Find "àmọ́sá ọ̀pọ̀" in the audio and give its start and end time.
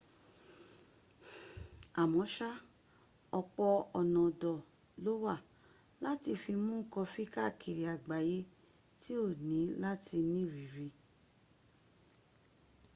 2.01-3.69